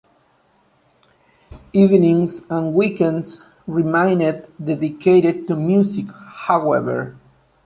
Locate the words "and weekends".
2.49-3.43